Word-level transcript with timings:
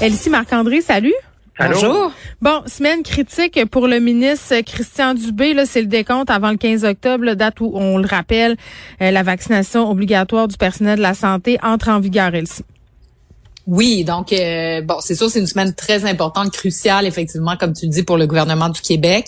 Elsie 0.00 0.30
Marc-André, 0.30 0.80
salut. 0.80 1.12
Bonjour. 1.58 2.10
Bon, 2.40 2.62
semaine 2.66 3.02
critique 3.02 3.60
pour 3.70 3.86
le 3.86 3.98
ministre 4.00 4.58
Christian 4.62 5.12
Dubé. 5.12 5.52
Là, 5.52 5.66
c'est 5.66 5.82
le 5.82 5.88
décompte 5.88 6.30
avant 6.30 6.50
le 6.50 6.56
15 6.56 6.86
octobre, 6.86 7.34
date 7.34 7.60
où, 7.60 7.70
on 7.74 7.98
le 7.98 8.06
rappelle, 8.06 8.56
euh, 9.02 9.10
la 9.10 9.22
vaccination 9.22 9.90
obligatoire 9.90 10.48
du 10.48 10.56
personnel 10.56 10.96
de 10.96 11.02
la 11.02 11.12
santé 11.12 11.58
entre 11.62 11.90
en 11.90 12.00
vigueur, 12.00 12.34
Elsie. 12.34 12.64
Oui, 13.70 14.02
donc 14.02 14.32
euh, 14.32 14.82
bon, 14.82 14.96
c'est 14.98 15.14
sûr, 15.14 15.30
c'est 15.30 15.38
une 15.38 15.46
semaine 15.46 15.72
très 15.72 16.04
importante, 16.04 16.50
cruciale, 16.50 17.06
effectivement, 17.06 17.56
comme 17.56 17.72
tu 17.72 17.86
le 17.86 17.92
dis, 17.92 18.02
pour 18.02 18.16
le 18.16 18.26
gouvernement 18.26 18.68
du 18.68 18.80
Québec. 18.80 19.26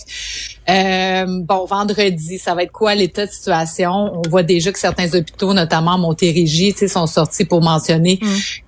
Euh, 0.68 1.27
bon, 1.42 1.64
vendredi, 1.64 2.41
ça 2.41 2.52
va 2.56 2.64
être 2.64 2.73
quoi 2.73 2.96
l'état 2.96 3.24
de 3.24 3.30
situation? 3.30 3.92
On 3.92 4.28
voit 4.28 4.42
déjà 4.42 4.73
que 4.73 4.80
certains 4.80 5.14
hôpitaux, 5.14 5.55
notamment 5.55 5.96
Montérégie, 5.96 6.74
sont 6.88 7.06
sortis 7.06 7.45
pour 7.45 7.62
mentionner 7.62 8.18
mm. 8.20 8.27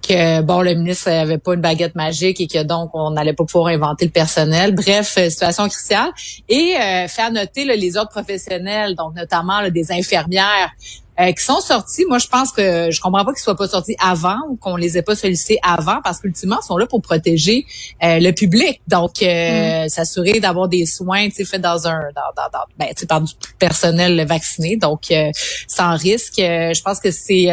que 0.09 0.43
bon, 0.43 0.61
le 0.61 0.75
ministre 0.75 1.11
avait 1.11 1.39
pas 1.39 1.55
une 1.55 1.61
baguette 1.61 1.97
magique 1.97 2.41
et 2.41 2.47
que 2.47 2.63
donc 2.63 2.91
on 2.95 3.11
n'allait 3.11 3.33
pas 3.33 3.45
pouvoir 3.45 3.75
inventer 3.75 4.05
le 4.05 4.13
personnel. 4.13 4.77
Bref, 4.77 5.17
euh, 5.19 5.29
situation 5.29 5.69
cruciale 5.69 6.11
et 6.49 6.77
euh, 6.77 7.09
faire 7.09 7.33
noter 7.33 7.65
les 7.65 7.97
autres 7.97 8.11
professionnels, 8.11 8.95
donc 8.95 9.17
notamment 9.17 9.69
des 9.71 9.91
infirmières 9.91 10.71
euh, 11.21 11.33
qui 11.33 11.45
sont 11.45 11.61
sortis. 11.61 12.05
Moi, 12.09 12.19
je 12.19 12.29
pense 12.29 12.53
que 12.53 12.91
je 12.91 13.01
comprends 13.01 13.25
pas 13.25 13.33
qu'ils 13.33 13.43
soient 13.43 13.57
pas 13.57 13.69
sortis 13.69 13.97
avant 14.01 14.39
ou 14.49 14.57
qu'on 14.57 14.77
les 14.77 14.99
ait 14.99 15.03
pas 15.03 15.15
sollicités 15.15 15.59
avant 15.63 16.01
parce 16.03 16.19
qu'ultimement, 16.21 16.59
ils 16.63 16.67
sont 16.67 16.77
là 16.77 16.87
pour 16.87 17.03
protéger 17.03 17.67
euh, 18.03 18.19
le 18.19 18.33
public. 18.33 18.81
Donc, 18.89 19.23
euh, 19.23 19.85
mm. 19.85 19.89
s'assurer 19.89 20.41
d'avoir 20.41 20.69
des 20.69 20.87
soins, 20.87 21.29
faits 21.31 21.61
dans 21.61 21.87
un, 21.87 22.01
dans, 22.15 22.33
dans, 22.37 22.49
dans 22.53 22.65
ben, 22.79 22.89
par 23.09 23.21
du 23.21 23.33
personnel 23.59 24.27
vacciné. 24.27 24.77
Donc, 24.77 25.13
sans 25.69 25.97
risque. 25.97 26.35
je 26.39 26.83
pense 26.83 27.01
que 27.01 27.11
c'est 27.11 27.49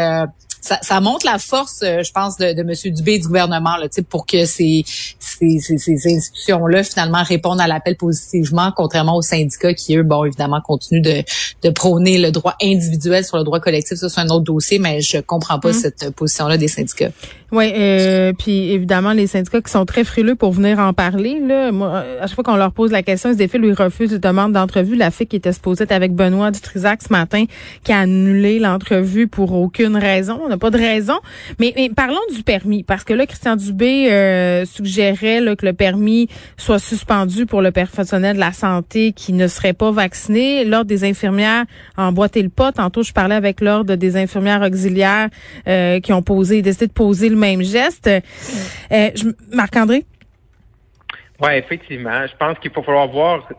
ça, 0.61 0.79
ça, 0.81 1.01
montre 1.01 1.25
la 1.25 1.39
force, 1.39 1.81
euh, 1.83 2.03
je 2.03 2.11
pense, 2.11 2.37
de, 2.37 2.53
de 2.53 2.61
M. 2.61 2.93
Dubé 2.93 3.13
et 3.13 3.19
du 3.19 3.27
gouvernement 3.27 3.77
là, 3.77 3.87
pour 4.09 4.25
que 4.25 4.45
ces, 4.45 4.83
ces, 5.19 5.59
ces, 5.59 5.77
ces 5.77 6.15
institutions-là, 6.15 6.83
finalement, 6.83 7.23
répondent 7.23 7.59
à 7.59 7.67
l'appel 7.67 7.97
positivement, 7.97 8.71
contrairement 8.75 9.17
aux 9.17 9.21
syndicats 9.21 9.73
qui, 9.73 9.97
eux, 9.97 10.03
bon, 10.03 10.23
évidemment, 10.23 10.61
continuent 10.61 11.01
de, 11.01 11.23
de 11.63 11.69
prôner 11.71 12.19
le 12.19 12.31
droit 12.31 12.55
individuel 12.61 13.25
sur 13.25 13.37
le 13.37 13.43
droit 13.43 13.59
collectif. 13.59 13.97
Ça, 13.97 14.07
c'est 14.07 14.21
un 14.21 14.27
autre 14.27 14.45
dossier, 14.45 14.79
mais 14.79 15.01
je 15.01 15.17
comprends 15.17 15.59
pas 15.59 15.71
mmh. 15.71 15.73
cette 15.73 16.09
position-là 16.11 16.57
des 16.57 16.67
syndicats. 16.67 17.11
Oui, 17.51 17.69
euh, 17.75 18.31
puis 18.31 18.71
évidemment, 18.71 19.11
les 19.11 19.27
syndicats 19.27 19.61
qui 19.61 19.71
sont 19.71 19.85
très 19.85 20.05
frileux 20.05 20.35
pour 20.35 20.53
venir 20.53 20.79
en 20.79 20.93
parler. 20.93 21.37
Là, 21.45 21.73
moi, 21.73 22.03
à 22.21 22.27
chaque 22.27 22.35
fois 22.35 22.43
qu'on 22.45 22.55
leur 22.55 22.71
pose 22.71 22.91
la 22.91 23.03
question, 23.03 23.29
ils 23.29 23.33
se 23.33 23.37
défilent 23.37 23.65
ou 23.65 23.67
ils 23.67 23.73
refusent 23.73 24.13
une 24.13 24.19
demande 24.19 24.53
d'entrevue. 24.53 24.95
La 24.95 25.11
fille 25.11 25.27
qui 25.27 25.35
était 25.35 25.51
supposée 25.51 25.83
être 25.83 25.91
avec 25.91 26.13
Benoît 26.13 26.51
Dutrisac 26.51 27.01
ce 27.01 27.11
matin, 27.11 27.43
qui 27.83 27.91
a 27.91 27.99
annulé 27.99 28.59
l'entrevue 28.59 29.27
pour 29.27 29.53
aucune 29.53 29.97
raison. 29.97 30.39
N'a 30.51 30.57
pas 30.57 30.69
de 30.69 30.77
raison. 30.77 31.17
Mais, 31.59 31.73
parlons 31.95 32.19
du 32.35 32.43
permis, 32.43 32.83
parce 32.83 33.05
que 33.05 33.13
là, 33.13 33.25
Christian 33.25 33.55
Dubé 33.55 34.11
euh, 34.11 34.65
suggérait 34.65 35.39
là, 35.39 35.55
que 35.55 35.65
le 35.65 35.71
permis 35.71 36.27
soit 36.57 36.77
suspendu 36.77 37.45
pour 37.45 37.61
le 37.61 37.71
personnel 37.71 38.35
de 38.35 38.39
la 38.41 38.51
santé 38.51 39.13
qui 39.13 39.31
ne 39.31 39.47
serait 39.47 39.71
pas 39.71 39.91
vacciné. 39.91 40.65
L'ordre 40.65 40.87
des 40.87 41.05
infirmières 41.05 41.63
a 41.95 42.07
emboîté 42.07 42.41
le 42.41 42.49
pas. 42.49 42.73
Tantôt, 42.73 43.01
je 43.01 43.13
parlais 43.13 43.35
avec 43.35 43.61
l'ordre 43.61 43.95
des 43.95 44.17
infirmières 44.17 44.61
auxiliaires 44.61 45.29
euh, 45.69 46.01
qui 46.01 46.11
ont 46.11 46.21
posé, 46.21 46.61
décidé 46.61 46.87
de 46.87 46.91
poser 46.91 47.29
le 47.29 47.37
même 47.37 47.63
geste. 47.63 48.09
Euh, 48.91 49.09
Marc-André? 49.53 50.03
Oui, 51.41 51.53
effectivement. 51.55 52.27
Je 52.27 52.35
pense 52.37 52.59
qu'il 52.59 52.71
faut 52.71 52.83
falloir 52.83 53.07
voir. 53.07 53.49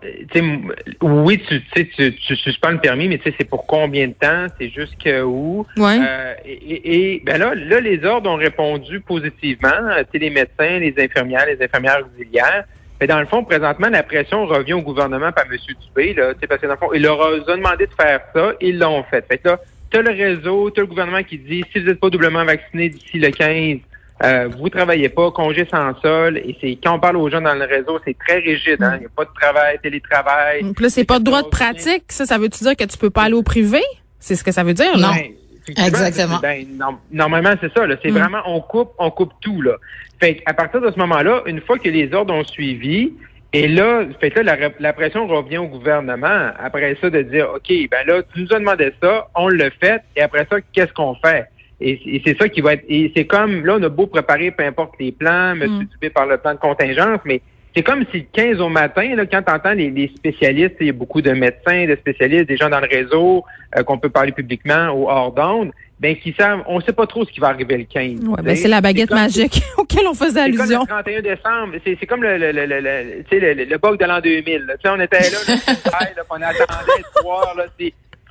Oui, 1.00 1.42
tu, 1.48 1.62
tu, 1.86 2.14
tu 2.14 2.36
suspends 2.36 2.70
le 2.70 2.78
permis, 2.78 3.08
mais 3.08 3.18
tu 3.18 3.24
sais, 3.24 3.34
c'est 3.38 3.48
pour 3.48 3.66
combien 3.66 4.08
de 4.08 4.12
temps? 4.12 4.46
C'est 4.58 4.68
jusque 4.68 5.08
où? 5.24 5.66
Ouais. 5.76 5.98
Euh, 6.00 6.34
et, 6.44 7.20
ben 7.24 7.38
là, 7.38 7.54
là, 7.54 7.80
les 7.80 8.04
ordres 8.04 8.30
ont 8.30 8.36
répondu 8.36 9.00
positivement. 9.00 9.70
Sais, 10.12 10.18
les 10.18 10.30
médecins, 10.30 10.78
les 10.78 10.94
infirmières, 10.96 11.46
les 11.46 11.60
infirmières 11.60 12.02
auxiliaires. 12.06 12.64
Mais 13.00 13.08
dans 13.08 13.18
le 13.18 13.26
fond, 13.26 13.42
présentement, 13.42 13.88
la 13.88 14.04
pression 14.04 14.46
revient 14.46 14.74
au 14.74 14.82
gouvernement 14.82 15.32
par 15.32 15.46
M. 15.50 15.58
Dubé, 15.58 16.14
là, 16.14 16.34
parce 16.48 16.60
que 16.60 16.66
dans 16.68 16.74
le 16.74 16.78
fond, 16.78 16.92
il 16.94 17.02
leur 17.02 17.20
a 17.20 17.36
demandé 17.40 17.88
de 17.88 17.94
faire 18.00 18.20
ça, 18.32 18.52
ils 18.60 18.78
l'ont 18.78 19.02
fait. 19.10 19.26
Fait 19.26 19.38
que 19.38 19.48
là, 19.48 19.60
tu 19.90 19.98
as 19.98 20.02
le 20.02 20.12
réseau, 20.12 20.70
tu 20.70 20.78
as 20.78 20.84
le 20.84 20.86
gouvernement 20.86 21.24
qui 21.24 21.36
dit 21.36 21.64
si 21.72 21.80
vous 21.80 21.86
n'êtes 21.88 21.98
pas 21.98 22.10
doublement 22.10 22.44
vacciné 22.44 22.90
d'ici 22.90 23.18
le 23.18 23.30
15, 23.30 23.78
euh, 24.22 24.48
vous 24.58 24.68
travaillez 24.68 25.08
pas, 25.08 25.30
congé 25.30 25.66
sans 25.70 25.98
sol. 26.00 26.38
Et 26.38 26.56
c'est 26.60 26.78
quand 26.82 26.96
on 26.96 27.00
parle 27.00 27.16
aux 27.16 27.28
gens 27.30 27.40
dans 27.40 27.54
le 27.54 27.64
réseau, 27.64 27.98
c'est 28.04 28.16
très 28.18 28.38
rigide. 28.38 28.82
Hein? 28.82 28.94
Il 28.96 29.00
n'y 29.00 29.06
a 29.06 29.10
pas 29.14 29.24
de 29.24 29.34
travail, 29.40 29.78
télétravail. 29.82 30.62
Donc 30.62 30.80
là, 30.80 30.88
c'est 30.88 31.04
pas 31.04 31.18
de 31.18 31.24
droit 31.24 31.42
de 31.42 31.48
pratique. 31.48 32.04
Ça, 32.08 32.26
ça 32.26 32.38
veut-tu 32.38 32.64
dire 32.64 32.76
que 32.76 32.84
tu 32.84 32.98
peux 32.98 33.10
pas 33.10 33.22
aller 33.22 33.34
au 33.34 33.42
privé? 33.42 33.82
C'est 34.18 34.36
ce 34.36 34.44
que 34.44 34.52
ça 34.52 34.62
veut 34.62 34.74
dire, 34.74 34.96
non? 34.98 35.10
Ben, 35.10 35.32
Exactement. 35.68 36.38
Ben, 36.40 36.66
normalement, 37.10 37.54
c'est 37.60 37.72
ça. 37.72 37.84
C'est 38.02 38.10
mm. 38.10 38.18
vraiment 38.18 38.42
on 38.46 38.60
coupe, 38.60 38.92
on 38.98 39.10
coupe 39.10 39.32
tout. 39.40 39.60
Là. 39.62 39.76
Fait 40.20 40.42
à 40.46 40.54
partir 40.54 40.80
de 40.80 40.90
ce 40.90 40.98
moment-là, 40.98 41.42
une 41.46 41.60
fois 41.60 41.78
que 41.78 41.88
les 41.88 42.12
ordres 42.12 42.34
ont 42.34 42.44
suivi, 42.44 43.12
et 43.54 43.68
là, 43.68 44.04
fait 44.18 44.34
là, 44.42 44.56
la, 44.80 44.92
pression 44.94 45.26
revient 45.26 45.58
au 45.58 45.66
gouvernement 45.66 46.50
après 46.58 46.96
ça 47.00 47.10
de 47.10 47.20
dire 47.22 47.50
OK, 47.54 47.70
ben 47.90 48.06
là, 48.06 48.22
tu 48.32 48.40
nous 48.40 48.52
as 48.52 48.58
demandé 48.58 48.92
ça, 49.02 49.28
on 49.34 49.48
le 49.48 49.70
fait, 49.78 50.00
et 50.16 50.22
après 50.22 50.46
ça, 50.50 50.56
qu'est-ce 50.72 50.92
qu'on 50.94 51.14
fait? 51.16 51.46
Et, 51.82 52.22
c'est 52.24 52.38
ça 52.38 52.48
qui 52.48 52.60
va 52.60 52.74
être. 52.74 52.84
Et 52.88 53.12
c'est 53.16 53.26
comme 53.26 53.64
là, 53.64 53.76
on 53.78 53.82
a 53.82 53.88
beau 53.88 54.06
préparer, 54.06 54.50
peu 54.50 54.64
importe 54.64 54.94
les 55.00 55.12
plans, 55.12 55.52
M. 55.52 55.58
Mm. 55.58 55.84
Dubé 55.84 56.10
par 56.10 56.26
le 56.26 56.38
plan 56.38 56.54
de 56.54 56.58
contingence, 56.58 57.20
mais 57.24 57.42
c'est 57.74 57.82
comme 57.82 58.04
si 58.12 58.26
15 58.32 58.60
au 58.60 58.68
matin, 58.68 59.14
là, 59.14 59.24
quand 59.24 59.42
tu 59.42 59.52
entends 59.52 59.72
les, 59.72 60.12
spécialistes, 60.14 60.76
il 60.80 60.88
y 60.88 60.90
a 60.90 60.92
beaucoup 60.92 61.22
de 61.22 61.32
médecins, 61.32 61.86
de 61.86 61.96
spécialistes, 61.96 62.46
des 62.46 62.56
gens 62.56 62.68
dans 62.68 62.80
le 62.80 62.88
réseau 62.88 63.44
euh, 63.76 63.82
qu'on 63.82 63.98
peut 63.98 64.10
parler 64.10 64.32
publiquement 64.32 64.90
ou 64.90 65.08
hors 65.08 65.32
d'onde, 65.32 65.72
ben 65.98 66.16
qui 66.16 66.34
savent, 66.38 66.62
on 66.66 66.80
sait 66.80 66.92
pas 66.92 67.06
trop 67.06 67.24
ce 67.24 67.30
qui 67.30 67.40
va 67.40 67.48
arriver 67.48 67.78
le 67.78 67.84
15. 67.84 68.28
Ouais, 68.28 68.42
ben 68.42 68.56
c'est 68.56 68.68
la 68.68 68.80
baguette 68.80 69.10
magique 69.10 69.62
auquel 69.78 70.06
on 70.06 70.14
faisait 70.14 70.40
allusion. 70.40 70.84
Comme 70.84 70.98
le 70.98 71.04
31 71.04 71.22
décembre, 71.22 71.74
c'est 71.84 72.06
comme 72.06 72.22
le 72.22 72.36
le 72.36 72.52
le 72.52 72.66
le, 72.66 72.80
le, 72.80 73.64
le 73.64 73.78
bug 73.78 73.98
de 73.98 74.04
l'an 74.04 74.20
2000. 74.20 74.66
Là. 74.66 74.74
On 74.84 75.00
était 75.00 75.20
là, 75.20 75.38
là, 75.56 76.22
on 76.28 76.34
attendait 76.34 76.98
le 76.98 77.20
soir, 77.22 77.54
là, 77.56 77.64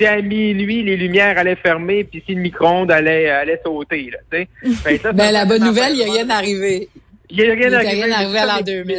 c'est 0.01 0.07
à 0.07 0.21
minuit, 0.21 0.83
les 0.83 0.97
lumières 0.97 1.37
allaient 1.37 1.55
fermer, 1.55 2.03
puis 2.03 2.23
si 2.25 2.33
le 2.33 2.41
micro-ondes 2.41 2.91
allait, 2.91 3.29
allait 3.29 3.61
sauter. 3.63 4.09
Là, 4.11 4.17
ben, 4.83 4.97
ça, 4.97 5.11
ben, 5.13 5.31
la 5.31 5.45
bonne 5.45 5.63
nouvelle, 5.63 5.93
il 5.93 5.97
n'y 5.97 6.09
a 6.09 6.11
rien 6.11 6.29
arrivé. 6.29 6.89
Il 7.29 7.37
n'y 7.37 7.49
a 7.49 7.53
rien 7.53 7.73
arrivé. 7.73 8.03
rien 8.03 8.11
arrivé 8.11 8.37
à 8.39 8.45
l'an 8.45 8.61
2000. 8.65 8.97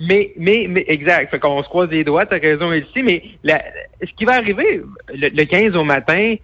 Mais, 0.00 0.32
mais, 0.36 0.66
mais, 0.68 0.84
exact. 0.88 1.30
Fait 1.30 1.38
qu'on 1.38 1.62
se 1.62 1.68
croise 1.68 1.90
les 1.90 2.04
doigts, 2.04 2.26
t'as 2.26 2.38
raison 2.38 2.72
ici, 2.72 3.02
mais 3.02 3.22
la, 3.44 3.62
ce 4.02 4.12
qui 4.16 4.24
va 4.24 4.34
arriver 4.34 4.82
le, 5.14 5.44
15 5.44 5.76
au 5.76 5.84
matin, 5.84 6.34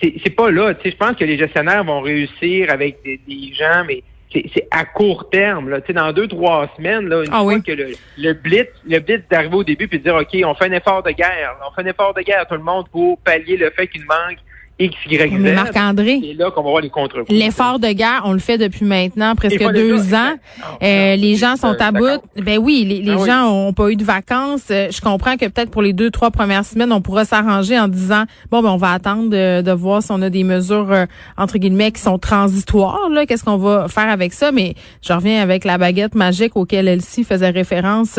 c'est 0.00 0.36
pas 0.36 0.50
là. 0.50 0.74
Tu 0.74 0.82
sais, 0.82 0.90
je 0.90 0.96
pense 0.96 1.16
que 1.16 1.24
les 1.24 1.38
gestionnaires 1.38 1.82
vont 1.82 2.02
réussir 2.02 2.70
avec 2.70 2.98
des, 3.02 3.52
gens, 3.54 3.84
mais 3.86 4.02
c'est 4.32 4.68
à 4.70 4.84
court 4.84 5.30
terme. 5.30 5.70
Là. 5.70 5.80
Tu 5.80 5.88
sais, 5.88 5.92
dans 5.92 6.12
deux, 6.12 6.28
trois 6.28 6.68
semaines, 6.76 7.08
là, 7.08 7.24
une 7.24 7.30
ah 7.32 7.42
fois 7.42 7.60
que 7.60 7.72
le, 7.72 7.92
le 8.18 8.32
blitz, 8.32 8.68
le 8.86 8.98
blitz 8.98 9.22
d'arriver 9.30 9.56
au 9.56 9.64
début 9.64 9.88
puis 9.88 9.98
de 9.98 10.04
dire 10.04 10.14
OK, 10.14 10.36
on 10.44 10.54
fait 10.54 10.66
un 10.66 10.72
effort 10.72 11.02
de 11.02 11.10
guerre. 11.10 11.56
On 11.66 11.72
fait 11.74 11.82
un 11.82 11.90
effort 11.90 12.14
de 12.14 12.22
guerre, 12.22 12.46
tout 12.46 12.54
le 12.54 12.62
monde, 12.62 12.88
pour 12.90 13.18
pallier 13.18 13.56
le 13.56 13.70
fait 13.70 13.86
qu'il 13.86 14.04
manque 14.04 14.38
X, 14.78 14.94
Y, 15.08 15.30
Z. 15.30 15.54
Marc-André. 15.54 16.20
C'est 16.22 16.34
là 16.34 16.50
qu'on 16.50 16.62
va 16.62 16.70
voir 16.70 16.82
les 16.82 16.90
contre 16.90 17.24
L'effort 17.30 17.78
de 17.78 17.88
guerre, 17.92 18.22
on 18.24 18.32
le 18.34 18.38
fait 18.38 18.58
depuis 18.58 18.84
maintenant 18.84 19.34
presque 19.34 19.64
deux 19.72 20.12
ans. 20.12 20.34
Euh, 20.82 21.16
les 21.16 21.36
gens 21.36 21.56
sont 21.56 21.76
à 21.80 21.92
bout. 21.92 22.20
Ben 22.36 22.58
oui, 22.58 22.84
les, 22.86 23.00
les 23.00 23.22
ah 23.22 23.26
gens 23.26 23.50
ont 23.50 23.72
pas 23.72 23.90
eu 23.90 23.96
de 23.96 24.04
vacances. 24.04 24.66
Euh, 24.70 24.88
je 24.90 25.00
comprends 25.00 25.36
que 25.36 25.46
peut-être 25.46 25.70
pour 25.70 25.80
les 25.80 25.94
deux, 25.94 26.10
trois 26.10 26.30
premières 26.30 26.66
semaines, 26.66 26.92
on 26.92 27.00
pourra 27.00 27.24
s'arranger 27.24 27.78
en 27.78 27.88
disant 27.88 28.24
bon, 28.50 28.62
ben 28.62 28.68
on 28.68 28.76
va 28.76 28.92
attendre 28.92 29.30
de, 29.30 29.62
de 29.62 29.72
voir 29.72 30.02
si 30.02 30.12
on 30.12 30.20
a 30.20 30.28
des 30.28 30.44
mesures 30.44 30.92
euh, 30.92 31.06
entre 31.38 31.56
guillemets 31.56 31.92
qui 31.92 32.02
sont 32.02 32.18
transitoires. 32.18 33.08
Là, 33.10 33.24
qu'est-ce 33.24 33.44
qu'on 33.44 33.56
va 33.56 33.88
faire 33.88 34.10
avec 34.10 34.34
ça? 34.34 34.52
Mais 34.52 34.74
je 35.02 35.12
reviens 35.14 35.40
avec 35.40 35.64
la 35.64 35.78
baguette 35.78 36.14
magique 36.14 36.54
auquel 36.54 36.86
Elsie 36.86 37.24
faisait 37.24 37.50
référence 37.50 38.18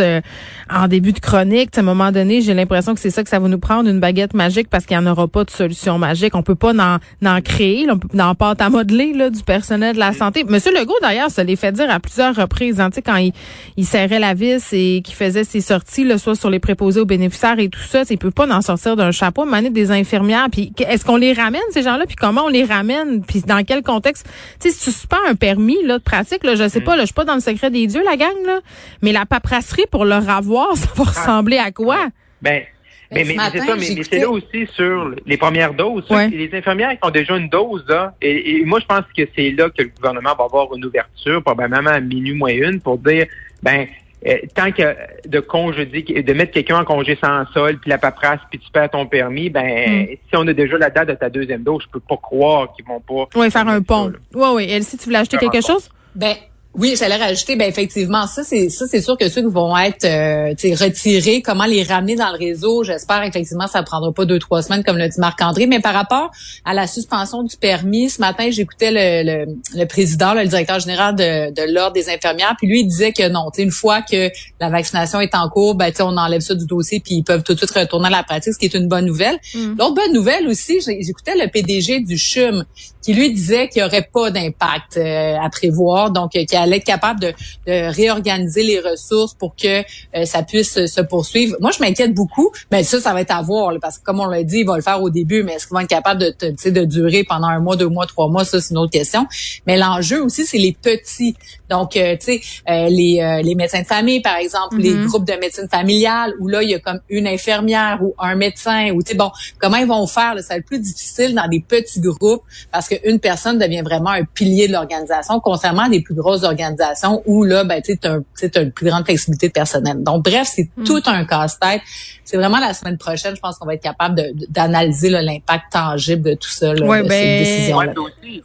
en 0.72 0.88
début 0.88 1.14
de 1.14 1.20
chronique. 1.20 1.78
À 1.78 1.82
un 1.82 1.84
moment 1.84 2.12
donné, 2.12 2.42
j'ai 2.42 2.56
l'impression 2.56 2.96
que 2.96 3.00
c'est 3.00 3.12
ça 3.12 3.24
que 3.24 3.30
ça 3.30 3.38
va 3.38 3.48
nous 3.48 3.60
prendre 3.60 3.88
une 3.88 4.00
baguette 4.00 4.34
magique 4.34 4.70
parce 4.70 4.86
qu'il 4.88 4.98
n'y 4.98 5.08
en 5.08 5.12
aura 5.12 5.28
pas 5.28 5.44
de 5.44 5.52
solution 5.52 6.00
magique 6.00 6.34
peut 6.48 6.56
pas 6.56 6.74
n'en 6.74 7.42
créer, 7.42 7.86
là, 7.86 7.94
on 7.94 8.36
peut 8.36 8.46
à 8.60 8.70
modeler 8.70 9.14
là, 9.14 9.30
du 9.30 9.44
personnel 9.44 9.96
de 9.96 10.00
la 10.00 10.14
santé. 10.14 10.44
Monsieur 10.48 10.72
Legault, 10.72 10.96
d'ailleurs, 11.02 11.30
ça 11.30 11.44
l'est 11.44 11.56
fait 11.56 11.72
dire 11.72 11.90
à 11.90 12.00
plusieurs 12.00 12.36
reprises, 12.36 12.80
hein, 12.80 12.90
quand 13.06 13.18
il, 13.18 13.34
il 13.76 13.86
serrait 13.86 14.20
la 14.20 14.34
vis 14.34 14.72
et 14.72 15.02
qu'il 15.04 15.16
faisait 15.16 15.44
ses 15.44 15.62
sorties, 15.62 16.06
là, 16.06 16.18
soit 16.18 16.36
sur 16.36 16.50
les 16.50 16.60
préposés 16.60 17.02
aux 17.02 17.06
bénéficiaires 17.06 17.60
et 17.60 17.70
tout 17.70 17.82
ça, 17.82 18.04
il 18.10 18.18
peut 18.18 18.32
pas 18.32 18.48
en 18.48 18.62
sortir 18.62 18.96
d'un 18.96 19.12
chapeau, 19.12 19.46
maner 19.46 19.70
des 19.70 19.92
infirmières. 19.92 20.48
Puis 20.52 20.72
est-ce 20.80 21.04
qu'on 21.04 21.18
les 21.18 21.34
ramène, 21.34 21.62
ces 21.72 21.84
gens-là? 21.84 22.06
Puis 22.06 22.16
comment 22.16 22.46
on 22.46 22.50
les 22.50 22.64
ramène? 22.64 23.22
Puis 23.24 23.42
dans 23.42 23.64
quel 23.64 23.84
contexte? 23.84 24.26
Tu 24.60 24.70
sais, 24.70 24.76
si 24.76 24.86
tu 24.86 24.92
suspends 24.92 25.18
un 25.28 25.36
permis 25.36 25.78
là, 25.84 25.98
de 25.98 26.04
pratique, 26.04 26.44
là, 26.44 26.56
je 26.56 26.68
sais 26.70 26.82
pas, 26.82 26.96
là, 26.96 27.02
je 27.02 27.08
suis 27.08 27.14
pas 27.14 27.26
dans 27.26 27.36
le 27.36 27.42
secret 27.42 27.70
des 27.70 27.88
dieux, 27.88 28.04
la 28.06 28.16
gang, 28.16 28.36
là, 28.46 28.60
mais 29.02 29.12
la 29.12 29.26
paperasserie 29.26 29.86
pour 29.92 30.06
leur 30.06 30.30
avoir, 30.30 30.68
ça 30.78 30.88
va 30.96 31.04
ah. 31.06 31.10
ressembler 31.10 31.58
à 31.58 31.72
quoi? 31.72 31.98
Ben, 32.42 32.64
mais, 33.12 33.24
mais, 33.24 33.36
c'est 33.52 33.60
ça, 33.60 33.76
mais, 33.76 34.04
c'est 34.04 34.20
là 34.20 34.30
aussi 34.30 34.68
sur 34.74 35.12
les 35.26 35.38
premières 35.38 35.74
doses. 35.74 36.06
Les 36.10 36.50
infirmières 36.54 36.92
qui 36.92 37.08
ont 37.08 37.12
déjà 37.12 37.38
une 37.38 37.50
dose, 37.50 37.86
là, 37.88 38.14
et, 38.22 38.64
moi, 38.66 38.80
je 38.80 38.86
pense 38.86 39.06
que 39.16 39.24
c'est 39.36 39.52
là 39.52 39.70
que 39.70 39.84
le 39.84 39.90
gouvernement 39.90 40.36
va 40.38 40.46
avoir 40.46 40.74
une 40.76 40.86
ouverture, 40.86 41.42
probablement 41.42 41.90
à 41.90 42.00
minuit 42.00 42.34
moins 42.34 42.52
une, 42.52 42.82
pour 42.82 42.98
dire, 42.98 43.26
ben, 43.64 43.88
euh, 44.26 44.38
tant 44.56 44.72
que 44.72 44.96
de 45.28 45.40
congédier, 45.40 46.24
de 46.24 46.34
mettre 46.34 46.52
quelqu'un 46.52 46.80
en 46.80 46.86
congé 46.86 47.18
sans 47.24 47.46
sol, 47.54 47.78
puis 47.78 47.90
la 47.90 47.98
paperasse, 47.98 48.40
puis 48.50 48.60
tu 48.60 48.70
perds 48.72 48.90
ton 48.90 49.06
permis, 49.06 49.50
ben, 49.50 49.64
mm. 49.64 50.08
si 50.08 50.36
on 50.36 50.48
a 50.48 50.54
déjà 50.54 50.78
la 50.78 50.90
date 50.90 51.10
de 51.10 51.14
ta 51.14 51.30
deuxième 51.30 51.64
dose, 51.64 51.84
je 51.84 51.90
peux 51.92 52.00
pas 52.00 52.18
croire 52.18 52.74
qu'ils 52.74 52.86
vont 52.86 53.00
pas. 53.00 53.30
Oui, 53.40 53.52
faire 53.52 53.68
un 53.68 53.82
pont. 53.82 54.12
Oui, 54.34 54.48
oui. 54.54 54.68
Elsie, 54.70 54.98
tu 54.98 55.06
voulais 55.06 55.20
acheter 55.20 55.38
quelque 55.38 55.62
chose? 55.62 55.90
Ben, 56.16 56.36
Oui, 56.78 56.96
j'allais 56.98 57.16
rajouter, 57.16 57.56
ben 57.56 57.68
effectivement, 57.68 58.28
ça 58.28 58.44
c'est 58.44 58.70
ça 58.70 58.86
c'est 58.88 59.02
sûr 59.02 59.18
que 59.18 59.30
ceux 59.30 59.42
qui 59.42 59.52
vont 59.52 59.76
être 59.76 60.06
euh, 60.06 60.54
retirés, 60.76 61.42
comment 61.42 61.66
les 61.66 61.82
ramener 61.82 62.16
dans 62.16 62.32
le 62.32 62.38
réseau, 62.38 62.84
j'espère 62.84 63.24
effectivement 63.24 63.66
ça 63.66 63.82
prendra 63.82 64.12
pas 64.14 64.26
deux 64.26 64.38
trois 64.38 64.62
semaines 64.62 64.84
comme 64.84 64.98
l'a 64.98 65.08
dit 65.08 65.20
Marc 65.20 65.42
André. 65.42 65.66
Mais 65.66 65.80
par 65.80 65.96
rapport 65.96 66.30
à 66.66 66.76
la 66.76 66.86
suspension 66.86 67.42
du 67.42 67.58
permis, 67.58 68.12
ce 68.12 68.22
matin 68.22 68.52
j'écoutais 68.52 68.92
le, 68.92 69.46
le, 69.76 69.86
président, 69.86 70.36
le 70.36 70.46
directeur 70.46 70.80
général 70.80 71.16
de, 71.16 71.52
de 71.52 71.74
l'ordre 71.74 71.94
des 71.94 72.10
infirmières, 72.10 72.54
puis 72.60 72.68
lui 72.68 72.82
il 72.82 72.88
disait 72.88 73.12
que 73.12 73.28
non, 73.28 73.50
une 73.58 73.72
fois 73.72 74.04
que 74.04 74.30
la 74.60 74.70
vaccination 74.70 75.20
est 75.20 75.34
en 75.34 75.50
cours, 75.50 75.74
ben 75.74 75.92
on 76.02 76.16
enlève 76.16 76.42
ça 76.42 76.54
du 76.54 76.68
dossier 76.68 77.00
puis 77.00 77.16
ils 77.16 77.24
peuvent 77.24 77.42
tout 77.42 77.56
de 77.56 77.58
suite 77.58 77.72
retourner 77.72 78.08
à 78.08 78.12
la 78.12 78.24
pratique, 78.24 78.54
ce 78.54 78.60
qui 78.60 78.66
est 78.66 78.76
une 78.76 78.88
bonne 78.88 79.06
nouvelle. 79.06 79.40
Mm. 79.56 79.78
L'autre 79.80 79.96
bonne 79.96 80.14
nouvelle 80.14 80.48
aussi, 80.48 80.80
j'écoutais 80.82 81.36
le 81.36 81.50
PDG 81.50 82.02
du 82.02 82.20
CHUM 82.20 82.66
qui 83.08 83.14
lui 83.14 83.32
disait 83.32 83.70
qu'il 83.70 83.82
n'y 83.82 83.88
aurait 83.88 84.10
pas 84.14 84.32
d'impact 84.32 84.98
euh, 84.98 85.38
à 85.42 85.50
prévoir, 85.50 86.12
donc 86.12 86.36
euh, 86.36 86.44
qu'il 86.44 86.58
allait 86.58 86.76
être 86.76 86.84
capable 86.84 87.22
de, 87.22 87.34
de, 87.66 87.90
réorganiser 87.96 88.64
les 88.64 88.82
ressources 88.82 89.34
pour 89.34 89.56
que 89.56 89.80
euh, 89.80 90.26
ça 90.26 90.44
puisse 90.44 90.74
se 90.88 91.00
poursuivre. 91.00 91.56
Moi, 91.62 91.72
je 91.72 91.82
m'inquiète 91.82 92.14
beaucoup, 92.14 92.52
mais 92.70 92.84
ça, 92.84 93.00
ça 93.00 93.14
va 93.14 93.22
être 93.22 93.32
à 93.32 93.42
voir, 93.42 93.74
parce 93.82 93.98
que 93.98 94.04
comme 94.04 94.20
on 94.20 94.26
l'a 94.26 94.44
dit, 94.44 94.60
il 94.60 94.66
va 94.66 94.76
le 94.76 94.82
faire 94.82 95.02
au 95.02 95.10
début, 95.10 95.44
mais 95.44 95.54
est-ce 95.54 95.68
qu'il 95.68 95.76
va 95.76 95.84
être 95.84 95.90
capable 95.90 96.20
de, 96.20 96.70
de 96.70 96.84
durer 96.84 97.24
pendant 97.24 97.48
un 97.48 97.62
mois, 97.62 97.78
deux 97.78 97.88
mois, 97.88 98.08
trois 98.08 98.28
mois, 98.28 98.44
ça, 98.44 98.60
c'est 98.60 98.72
une 98.72 98.78
autre 98.78 98.92
question. 98.92 99.26
Mais 99.68 99.78
l'enjeu 99.78 100.22
aussi, 100.22 100.46
c'est 100.46 100.58
les 100.58 100.74
petits. 100.74 101.38
Donc, 101.70 101.92
tu 101.92 102.00
sais, 102.20 102.42
les, 102.68 103.42
les 103.42 103.56
médecins 103.56 103.82
de 103.82 103.88
famille, 103.88 104.22
par 104.22 104.36
exemple, 104.36 104.78
les 104.78 104.94
mm-hmm. 104.94 105.06
groupes 105.06 105.26
de 105.26 105.34
médecine 105.34 105.70
familiale, 105.70 106.34
où 106.42 106.50
là, 106.50 106.62
il 106.62 106.70
y 106.70 106.76
a 106.76 106.80
comme 106.80 107.00
une 107.10 107.28
infirmière 107.28 108.00
ou 108.02 108.16
un 108.20 108.36
médecin, 108.36 108.92
ou 108.92 109.02
tu 109.02 109.12
sais, 109.12 109.18
bon, 109.18 109.32
comment 109.60 109.78
ils 109.78 109.88
vont 109.88 110.08
faire? 110.08 110.36
Là, 110.36 110.42
ça 110.42 110.56
va 110.56 110.58
être 110.58 110.66
plus 110.66 110.80
difficile 110.80 111.36
dans 111.36 111.48
des 111.48 111.62
petits 111.62 112.02
groupes 112.02 112.44
parce 112.72 112.88
que 112.88 112.96
une 113.06 113.20
personne 113.20 113.58
devient 113.58 113.82
vraiment 113.82 114.12
un 114.12 114.24
pilier 114.24 114.68
de 114.68 114.74
l'organisation, 114.74 115.40
contrairement 115.40 115.84
à 115.84 115.90
des 115.90 116.02
plus 116.02 116.16
grosses 116.16 116.44
organisations 116.44 117.22
où 117.26 117.44
là, 117.44 117.64
ben, 117.64 117.82
tu 117.82 117.98
as, 118.04 118.62
une 118.62 118.72
plus 118.72 118.88
grande 118.88 119.06
flexibilité 119.06 119.48
de 119.48 119.54
personnel. 119.54 120.04
Donc, 120.04 120.24
bref, 120.24 120.48
c'est 120.48 120.70
hmm. 120.76 120.84
tout 120.84 121.02
un 121.06 121.26
casse-tête. 121.26 121.82
C'est 122.24 122.38
vraiment 122.38 122.60
la 122.60 122.74
semaine 122.74 122.98
prochaine, 122.98 123.36
je 123.36 123.40
pense 123.40 123.58
qu'on 123.58 123.66
va 123.66 123.76
être 123.76 123.84
capable 123.84 124.22
d'analyser 124.50 125.10
l'impact 125.10 125.66
tangible 125.72 126.24
de 126.24 126.34
tout 126.34 126.50
ça, 126.50 126.74
là, 126.74 126.74
de 126.74 126.80
cette 126.80 127.08
ben, 127.08 127.40
décision 127.40 127.80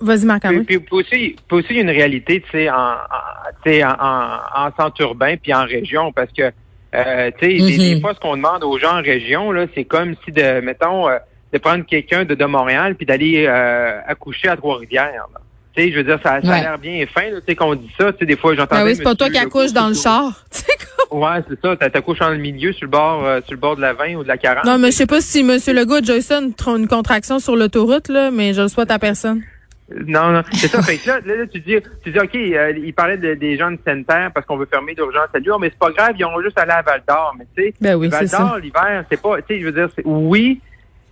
Vas-y, 0.00 0.25
Marc. 0.25 0.43
Puis, 0.66 0.78
puis, 0.78 0.88
aussi, 0.90 1.37
puis 1.48 1.58
aussi, 1.58 1.75
une 1.75 1.90
réalité, 1.90 2.40
tu 2.43 2.50
sais, 2.50 2.70
en, 2.70 2.94
en, 3.66 4.66
en, 4.66 4.70
centre 4.76 5.00
urbain 5.00 5.37
puis 5.37 5.52
en 5.52 5.64
région, 5.64 6.12
parce 6.12 6.31
que, 6.32 6.52
euh, 6.94 7.31
tu 7.38 7.46
sais, 7.46 7.55
des, 7.55 7.96
mm-hmm. 7.96 8.00
fois, 8.00 8.14
ce 8.14 8.20
qu'on 8.20 8.37
demande 8.37 8.62
aux 8.62 8.78
gens 8.78 8.98
en 8.98 9.02
région, 9.02 9.50
là, 9.50 9.66
c'est 9.75 9.84
comme 9.84 10.14
si, 10.25 10.32
de, 10.32 10.60
mettons, 10.60 11.08
euh, 11.08 11.19
de 11.52 11.58
prendre 11.58 11.84
quelqu'un 11.84 12.25
de, 12.25 12.34
de 12.34 12.44
Montréal 12.44 12.94
puis 12.94 13.06
d'aller 13.06 13.44
euh, 13.46 14.00
accoucher 14.06 14.49
à 14.49 14.56
Trois-Rivières. 14.56 15.26
Tu 15.75 15.82
sais, 15.82 15.90
je 15.90 15.96
veux 15.96 16.04
dire, 16.04 16.19
ça, 16.22 16.40
ça 16.43 16.52
a 16.52 16.60
l'air 16.60 16.78
bien 16.78 17.04
fin, 17.06 17.22
tu 17.22 17.40
sais, 17.46 17.54
qu'on 17.54 17.75
dit 17.75 17.90
ça. 17.99 18.12
Tu 18.12 18.20
sais, 18.20 18.26
des 18.26 18.37
fois, 18.37 18.54
j'entends. 18.54 18.76
Ben 18.76 18.84
oui, 18.84 18.94
c'est 18.94 19.02
pas 19.02 19.14
toi 19.14 19.31
qui 19.31 19.38
accouches 19.38 19.72
dans 19.72 19.88
le 19.88 19.94
char. 19.94 20.44
ouais, 21.10 21.43
c'est 21.49 21.60
ça. 21.60 21.76
T'accouches 21.76 22.19
dans 22.19 22.31
le 22.31 22.37
milieu, 22.37 22.72
sur 22.72 22.84
le 22.84 22.90
bord, 22.90 23.25
euh, 23.25 23.40
sur 23.44 23.52
le 23.52 23.58
bord 23.58 23.76
de 23.76 23.81
la 23.81 23.94
20 23.94 24.16
ou 24.16 24.22
de 24.22 24.28
la 24.28 24.37
40. 24.37 24.64
Non, 24.64 24.78
mais 24.78 24.90
je 24.90 24.96
sais 24.96 25.06
pas 25.06 25.20
si 25.22 25.40
M. 25.40 25.58
Legault 25.75 25.96
a 25.96 26.02
Jason 26.02 26.52
une 26.66 26.88
contraction 26.88 27.38
sur 27.38 27.56
l'autoroute, 27.56 28.08
là, 28.08 28.31
mais 28.31 28.52
je 28.52 28.62
le 28.62 28.69
souhaite 28.69 28.90
à 28.90 28.98
personne. 28.98 29.43
Non, 30.06 30.31
non, 30.32 30.43
c'est 30.52 30.69
ça. 30.69 30.82
fait 30.82 30.96
que 30.96 31.08
là, 31.08 31.20
là, 31.25 31.46
tu 31.46 31.60
dis, 31.60 31.76
tu 32.02 32.12
dis, 32.12 32.19
OK, 32.19 32.34
euh, 32.34 32.72
il 32.76 32.94
parlait 32.94 33.16
des 33.16 33.56
gens 33.56 33.70
de 33.70 33.78
sanitaire 33.84 34.31
parce 34.34 34.46
qu'on 34.46 34.56
veut 34.56 34.69
fermer 34.70 34.94
d'urgence 34.94 35.28
à 35.34 35.38
Lyon, 35.38 35.58
mais 35.58 35.69
c'est 35.70 35.78
pas 35.78 35.90
grave, 35.90 36.14
ils 36.19 36.25
ont 36.25 36.40
juste 36.43 36.58
allé 36.58 36.72
à 36.72 36.82
Val 36.82 37.02
d'Or. 37.06 37.34
Mais 37.38 37.46
tu 37.56 37.62
sais, 37.62 37.75
ben 37.81 37.94
oui, 37.96 38.08
Val 38.08 38.28
d'Or, 38.28 38.58
l'hiver, 38.58 39.05
c'est 39.10 39.20
pas, 39.20 39.37
tu 39.43 39.55
sais, 39.55 39.60
je 39.60 39.66
veux 39.66 39.72
dire, 39.72 39.88
oui, 40.05 40.60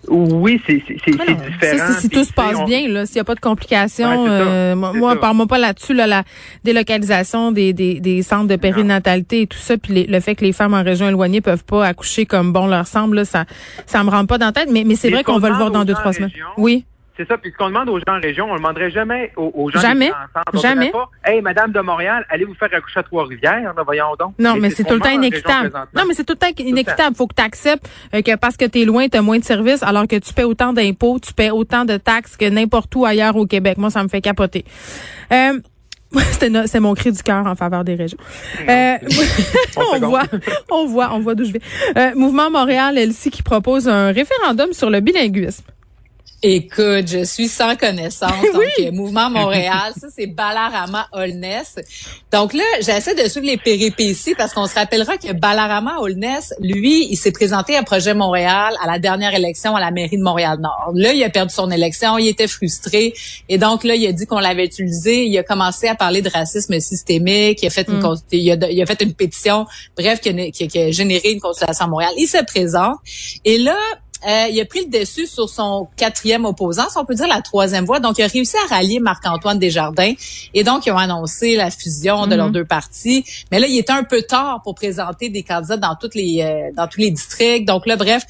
oui, 0.08 0.60
c'est 0.66 0.76
différent. 0.76 1.92
Si, 1.98 2.08
tout 2.08 2.24
se 2.24 2.32
passe 2.32 2.64
bien, 2.64 2.88
là, 2.88 3.06
s'il 3.06 3.16
n'y 3.16 3.20
a 3.20 3.24
pas 3.24 3.34
de 3.34 3.40
complications, 3.40 4.26
euh, 4.28 4.74
moi, 4.74 5.16
parle-moi 5.20 5.46
pas 5.46 5.58
là-dessus, 5.58 5.94
là, 5.94 6.06
la 6.06 6.24
délocalisation 6.64 7.52
des, 7.52 7.72
des, 7.72 8.00
des 8.00 8.22
centres 8.22 8.48
de 8.48 8.56
périnatalité 8.56 9.42
et 9.42 9.46
tout 9.46 9.58
ça, 9.58 9.76
puis 9.76 10.06
le 10.06 10.20
fait 10.20 10.34
que 10.34 10.44
les 10.44 10.52
femmes 10.52 10.74
en 10.74 10.82
région 10.82 11.08
éloignée 11.08 11.40
peuvent 11.40 11.64
pas 11.64 11.86
accoucher 11.86 12.26
comme 12.26 12.52
bon 12.52 12.66
leur 12.66 12.86
semble, 12.86 13.16
là, 13.16 13.24
ça, 13.24 13.44
ça 13.86 14.02
me 14.02 14.10
rentre 14.10 14.26
pas 14.26 14.38
dans 14.38 14.46
la 14.46 14.52
tête. 14.52 14.68
Mais, 14.70 14.84
mais 14.84 14.96
c'est 14.96 15.10
vrai 15.10 15.22
qu'on 15.22 15.38
va 15.38 15.50
le 15.50 15.56
voir 15.56 15.70
dans 15.70 15.84
deux 15.84 15.94
trois 15.94 16.12
semaines. 16.12 16.32
Oui. 16.56 16.84
C'est 17.20 17.28
ça. 17.28 17.36
Puis 17.36 17.50
ce 17.52 17.56
qu'on 17.58 17.68
demande 17.68 17.90
aux 17.90 17.98
gens 17.98 18.16
en 18.16 18.20
région, 18.20 18.46
on 18.46 18.54
ne 18.54 18.58
demanderait 18.58 18.90
jamais 18.90 19.30
aux, 19.36 19.70
gens 19.70 19.78
jamais, 19.78 20.10
jamais. 20.54 20.90
Pas, 20.90 21.10
hey, 21.22 21.42
Madame 21.42 21.70
de 21.70 21.80
Montréal, 21.80 22.24
allez 22.30 22.46
vous 22.46 22.54
faire 22.54 22.70
accoucher 22.72 23.00
à 23.00 23.02
Trois-Rivières, 23.02 23.74
voyons 23.84 24.16
donc. 24.18 24.32
Non, 24.38 24.56
mais 24.56 24.70
c'est 24.70 24.84
tout 24.84 24.94
le 24.94 25.00
temps 25.00 25.10
inéquitable. 25.10 25.70
Non, 25.94 26.04
mais 26.08 26.14
c'est 26.14 26.24
tout 26.24 26.32
le 26.32 26.38
temps 26.38 26.62
inéquitable. 26.62 27.14
Faut 27.14 27.26
que 27.26 27.34
tu 27.34 27.42
acceptes 27.42 27.90
euh, 28.14 28.22
que 28.22 28.36
parce 28.36 28.56
que 28.56 28.64
tu 28.64 28.80
es 28.80 28.84
loin, 28.86 29.06
tu 29.08 29.18
as 29.18 29.22
moins 29.22 29.38
de 29.38 29.44
services, 29.44 29.82
alors 29.82 30.08
que 30.08 30.16
tu 30.16 30.32
paies 30.32 30.44
autant 30.44 30.72
d'impôts, 30.72 31.18
tu 31.18 31.34
paies 31.34 31.50
autant 31.50 31.84
de 31.84 31.98
taxes 31.98 32.38
que 32.38 32.48
n'importe 32.48 32.96
où 32.96 33.04
ailleurs 33.04 33.36
au 33.36 33.44
Québec. 33.44 33.76
Moi, 33.76 33.90
ça 33.90 34.02
me 34.02 34.08
fait 34.08 34.22
capoter. 34.22 34.64
Euh, 35.30 35.60
c'est 36.66 36.80
mon 36.80 36.94
cri 36.94 37.12
du 37.12 37.22
cœur 37.22 37.46
en 37.46 37.54
faveur 37.54 37.84
des 37.84 37.96
régions. 37.96 38.18
Euh, 38.66 38.96
on, 39.76 39.98
voit, 39.98 40.22
on 40.70 40.86
voit, 40.86 41.14
on 41.14 41.20
voit 41.20 41.34
d'où 41.34 41.44
je 41.44 41.52
vais. 41.52 41.60
Euh, 41.98 42.14
Mouvement 42.14 42.50
Montréal, 42.50 42.96
Elsie, 42.96 43.30
qui 43.30 43.42
propose 43.42 43.88
un 43.88 44.10
référendum 44.10 44.72
sur 44.72 44.88
le 44.88 45.00
bilinguisme. 45.00 45.64
Écoute, 46.42 47.06
je 47.06 47.22
suis 47.24 47.48
sans 47.48 47.76
connaissance. 47.76 48.30
Donc, 48.54 48.62
euh, 48.78 48.92
Mouvement 48.92 49.28
Montréal, 49.28 49.92
ça, 50.00 50.06
c'est 50.14 50.26
Balarama 50.26 51.06
Holness. 51.12 51.76
Donc 52.32 52.54
là, 52.54 52.64
j'essaie 52.80 53.14
de 53.14 53.28
suivre 53.28 53.46
les 53.46 53.58
péripéties 53.58 54.34
parce 54.34 54.54
qu'on 54.54 54.66
se 54.66 54.74
rappellera 54.74 55.18
que 55.18 55.32
Balarama 55.34 55.98
Holness, 55.98 56.54
lui, 56.58 57.08
il 57.10 57.16
s'est 57.16 57.32
présenté 57.32 57.76
à 57.76 57.82
Projet 57.82 58.14
Montréal 58.14 58.72
à 58.82 58.86
la 58.86 58.98
dernière 58.98 59.34
élection 59.34 59.76
à 59.76 59.80
la 59.80 59.90
mairie 59.90 60.16
de 60.16 60.22
Montréal-Nord. 60.22 60.92
Là, 60.94 61.12
il 61.12 61.22
a 61.22 61.28
perdu 61.28 61.52
son 61.52 61.70
élection, 61.70 62.16
il 62.16 62.28
était 62.28 62.48
frustré. 62.48 63.12
Et 63.50 63.58
donc 63.58 63.84
là, 63.84 63.94
il 63.94 64.06
a 64.06 64.12
dit 64.12 64.24
qu'on 64.24 64.38
l'avait 64.38 64.64
utilisé. 64.64 65.26
Il 65.26 65.36
a 65.36 65.42
commencé 65.42 65.88
à 65.88 65.94
parler 65.94 66.22
de 66.22 66.30
racisme 66.30 66.80
systémique. 66.80 67.62
Il 67.62 67.66
a 67.66 67.70
fait 67.70 67.86
une, 67.86 67.98
mm. 67.98 68.16
il, 68.32 68.50
a, 68.50 68.70
il 68.70 68.80
a, 68.80 68.86
fait 68.86 69.02
une 69.02 69.12
pétition, 69.12 69.66
bref, 69.94 70.22
qui 70.22 70.30
a, 70.30 70.50
qui 70.50 70.78
a 70.78 70.90
généré 70.90 71.32
une 71.32 71.40
consultation 71.40 71.84
à 71.84 71.88
Montréal. 71.88 72.12
Il 72.16 72.28
se 72.28 72.42
présente. 72.44 72.96
Et 73.44 73.58
là, 73.58 73.76
euh, 74.26 74.46
il 74.50 74.60
a 74.60 74.64
pris 74.64 74.84
le 74.84 74.98
dessus 74.98 75.26
sur 75.26 75.48
son 75.48 75.88
quatrième 75.96 76.44
opposant, 76.44 76.88
si 76.88 76.98
on 76.98 77.04
peut 77.04 77.14
dire 77.14 77.26
la 77.26 77.40
troisième 77.40 77.84
voie. 77.84 78.00
Donc, 78.00 78.18
il 78.18 78.22
a 78.22 78.26
réussi 78.26 78.56
à 78.66 78.74
rallier 78.74 79.00
Marc-Antoine 79.00 79.58
Desjardins. 79.58 80.12
Et 80.54 80.64
donc, 80.64 80.86
ils 80.86 80.92
ont 80.92 80.98
annoncé 80.98 81.56
la 81.56 81.70
fusion 81.70 82.26
de 82.26 82.34
leurs 82.34 82.48
mhm. 82.48 82.52
deux 82.52 82.64
partis. 82.64 83.24
Mais 83.50 83.58
là, 83.58 83.66
il 83.66 83.78
était 83.78 83.92
un 83.92 84.04
peu 84.04 84.22
tard 84.22 84.60
pour 84.62 84.74
présenter 84.74 85.28
des 85.28 85.42
candidats 85.42 85.76
dans 85.76 85.94
toutes 85.94 86.14
les 86.14 86.42
euh, 86.42 86.70
dans 86.76 86.86
tous 86.86 87.00
les 87.00 87.10
districts. 87.10 87.66
Donc 87.66 87.86
là, 87.86 87.96
bref, 87.96 88.24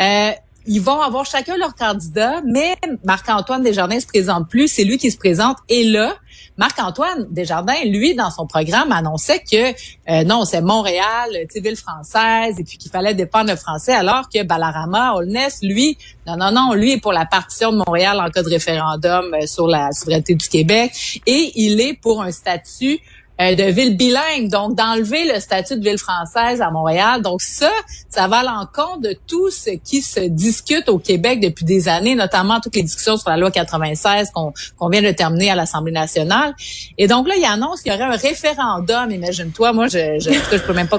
euh, 0.00 0.30
ils 0.66 0.80
vont 0.80 1.00
avoir 1.00 1.26
chacun 1.26 1.56
leur 1.56 1.74
candidat, 1.74 2.40
mais 2.46 2.76
Marc-Antoine 3.04 3.62
Desjardins 3.62 4.00
se 4.00 4.06
présente 4.06 4.48
plus, 4.48 4.68
c'est 4.68 4.84
lui 4.84 4.98
qui 4.98 5.10
se 5.10 5.18
présente. 5.18 5.58
Et 5.68 5.84
là, 5.84 6.14
Marc-Antoine 6.56 7.26
Desjardins, 7.30 7.84
lui, 7.84 8.14
dans 8.14 8.30
son 8.30 8.46
programme, 8.46 8.92
annonçait 8.92 9.40
que 9.40 9.72
euh, 10.10 10.24
non, 10.24 10.44
c'est 10.44 10.60
Montréal, 10.60 11.30
ville 11.54 11.76
française, 11.76 12.58
et 12.58 12.64
puis 12.64 12.78
qu'il 12.78 12.90
fallait 12.90 13.14
défendre 13.14 13.50
le 13.50 13.56
français, 13.56 13.92
alors 13.92 14.28
que 14.28 14.42
Balarama, 14.42 15.14
Holness, 15.14 15.58
lui, 15.62 15.98
non, 16.26 16.36
non, 16.36 16.52
non, 16.52 16.74
lui 16.74 16.92
est 16.92 17.00
pour 17.00 17.12
la 17.12 17.26
partition 17.26 17.72
de 17.72 17.78
Montréal 17.78 18.20
en 18.20 18.30
cas 18.30 18.42
de 18.42 18.48
référendum 18.48 19.34
euh, 19.34 19.46
sur 19.46 19.66
la 19.66 19.92
souveraineté 19.92 20.34
du 20.34 20.48
Québec, 20.48 21.20
et 21.26 21.52
il 21.56 21.80
est 21.80 21.94
pour 21.94 22.22
un 22.22 22.30
statut 22.30 23.00
euh, 23.40 23.54
de 23.54 23.64
ville 23.64 23.96
bilingue, 23.96 24.48
donc 24.48 24.76
d'enlever 24.76 25.24
le 25.32 25.40
statut 25.40 25.76
de 25.76 25.82
ville 25.82 25.98
française 25.98 26.60
à 26.60 26.70
Montréal. 26.70 27.20
Donc 27.22 27.42
ça, 27.42 27.70
ça 28.08 28.28
va 28.28 28.38
à 28.38 28.42
l'encontre 28.44 29.00
de 29.00 29.16
tout 29.26 29.50
ce 29.50 29.70
qui 29.70 30.02
se 30.02 30.20
discute 30.20 30.88
au 30.88 30.98
Québec 30.98 31.40
depuis 31.40 31.64
des 31.64 31.88
années, 31.88 32.14
notamment 32.14 32.60
toutes 32.60 32.76
les 32.76 32.82
discussions 32.82 33.16
sur 33.16 33.30
la 33.30 33.36
loi 33.36 33.50
96 33.50 34.30
qu'on 34.30 34.88
vient 34.88 35.02
de 35.02 35.10
terminer 35.10 35.50
à 35.50 35.54
l'Assemblée 35.54 35.92
nationale. 35.92 36.54
Et 36.96 37.08
donc 37.08 37.26
là, 37.26 37.34
il 37.36 37.44
annonce 37.44 37.82
qu'il 37.82 37.92
y 37.92 37.94
aurait 37.94 38.04
un 38.04 38.16
référendum, 38.16 39.10
imagine-toi, 39.10 39.72
moi 39.72 39.88
je 39.88 40.18
je, 40.18 40.30
je, 40.30 40.62
peux 40.62 40.72
même 40.72 40.88
pas 40.88 40.98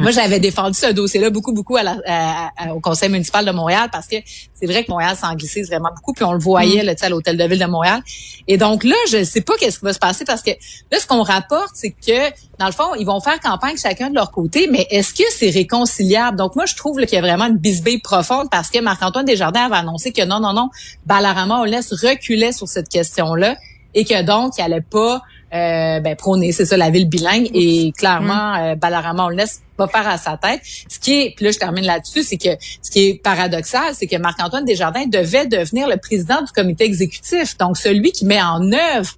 moi, 0.00 0.10
j'avais 0.10 0.40
défendu 0.40 0.78
ce 0.78 0.92
dossier-là 0.92 1.30
beaucoup, 1.30 1.52
beaucoup 1.52 1.76
à 1.76 2.50
au 2.74 2.80
conseil 2.80 3.08
municipal 3.08 3.44
de 3.44 3.50
Montréal 3.50 3.88
parce 3.90 4.06
que 4.06 4.16
c'est 4.54 4.66
vrai 4.66 4.84
que 4.84 4.90
Montréal 4.90 5.16
glissé 5.34 5.62
vraiment 5.62 5.90
beaucoup, 5.94 6.12
puis 6.12 6.24
on 6.24 6.32
le 6.32 6.38
voyait 6.38 6.82
mm. 6.82 6.86
là, 6.86 6.94
à 7.00 7.08
l'hôtel 7.08 7.36
de 7.36 7.44
ville 7.44 7.58
de 7.58 7.66
Montréal. 7.66 8.02
Et 8.48 8.56
donc 8.56 8.84
là, 8.84 8.94
je 9.10 9.24
sais 9.24 9.40
pas 9.40 9.54
qu'est-ce 9.58 9.78
qui 9.78 9.84
va 9.84 9.92
se 9.92 9.98
passer 9.98 10.24
parce 10.24 10.42
que 10.42 10.50
là, 10.90 10.98
ce 10.98 11.06
qu'on 11.06 11.22
rapporte, 11.22 11.72
c'est 11.74 11.90
que 11.90 12.30
dans 12.58 12.66
le 12.66 12.72
fond, 12.72 12.94
ils 12.98 13.06
vont 13.06 13.20
faire 13.20 13.40
campagne 13.40 13.76
chacun 13.76 14.10
de 14.10 14.14
leur 14.14 14.30
côté, 14.30 14.68
mais 14.70 14.86
est-ce 14.90 15.14
que 15.14 15.24
c'est 15.30 15.50
réconciliable? 15.50 16.36
Donc 16.36 16.56
moi, 16.56 16.66
je 16.66 16.74
trouve 16.74 16.98
qu'il 17.00 17.14
y 17.14 17.16
a 17.16 17.20
vraiment 17.20 17.46
une 17.46 17.58
bisbille 17.58 18.00
profonde 18.00 18.48
parce 18.50 18.70
que 18.70 18.80
Marc-Antoine 18.80 19.24
Desjardins 19.24 19.64
avait 19.64 19.76
annoncé 19.76 20.12
que 20.12 20.24
non, 20.24 20.40
non, 20.40 20.52
non, 20.52 20.70
Balarama, 21.06 21.60
on 21.60 21.64
laisse 21.64 21.92
reculer 21.92 22.52
sur 22.52 22.68
cette 22.68 22.88
question-là 22.88 23.56
et 23.94 24.04
que 24.04 24.22
donc, 24.22 24.54
il 24.58 24.62
allait 24.62 24.80
pas 24.80 25.22
euh, 25.52 26.00
ben, 26.00 26.16
prôner, 26.16 26.52
c'est 26.52 26.64
ça, 26.64 26.76
la 26.76 26.90
ville 26.90 27.08
bilingue. 27.08 27.50
Et 27.52 27.92
clairement, 27.96 28.54
mm. 28.54 28.60
euh, 28.60 28.74
Balarama, 28.74 29.26
on 29.26 29.28
le 29.28 29.36
laisse 29.36 29.60
pas 29.76 29.86
faire 29.86 30.08
à 30.08 30.16
sa 30.16 30.36
tête. 30.36 30.60
Ce 30.88 30.98
qui 30.98 31.20
est, 31.20 31.34
puis 31.36 31.44
là, 31.44 31.50
je 31.50 31.58
termine 31.58 31.84
là-dessus, 31.84 32.22
c'est 32.22 32.38
que 32.38 32.50
ce 32.82 32.90
qui 32.90 33.08
est 33.08 33.22
paradoxal, 33.22 33.94
c'est 33.94 34.06
que 34.06 34.16
Marc-Antoine 34.16 34.64
Desjardins 34.64 35.06
devait 35.06 35.46
devenir 35.46 35.88
le 35.88 35.96
président 35.96 36.40
du 36.42 36.52
comité 36.52 36.84
exécutif. 36.84 37.58
Donc, 37.58 37.76
celui 37.76 38.12
qui 38.12 38.24
met 38.24 38.40
en 38.40 38.72
œuvre 38.72 39.16